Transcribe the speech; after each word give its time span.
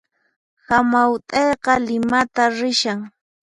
Hamaut'ayqa 0.67 1.73
Limata 1.85 2.43
rishan 2.57 2.99